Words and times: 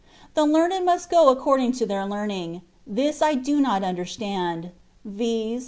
The 0.33 0.45
learned 0.45 0.83
must 0.83 1.11
go 1.11 1.29
according 1.29 1.73
to 1.73 1.85
their 1.85 2.07
learning: 2.07 2.63
this 2.87 3.21
I 3.21 3.35
do 3.35 3.61
not 3.61 3.83
understand, 3.83 4.71
viz. 5.05 5.59